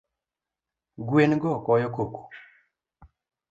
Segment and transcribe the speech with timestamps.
[1.07, 2.21] Gwen go goyo koko